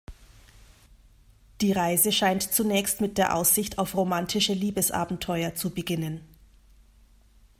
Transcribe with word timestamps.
Die 1.61 1.73
Reise 1.73 2.11
scheint 2.11 2.41
zunächst 2.41 3.01
mit 3.01 3.19
der 3.19 3.35
Aussicht 3.35 3.77
auf 3.77 3.95
romantische 3.95 4.53
Liebesabenteuer 4.55 5.53
zu 5.53 5.69
beginnen. 5.75 6.21